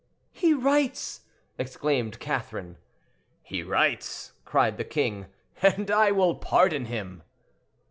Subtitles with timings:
[0.31, 1.25] "He writes!"
[1.59, 2.79] exclaimed Catherine.
[3.43, 5.27] "He writes!" cried the king,
[5.61, 7.21] "and I will pardon him."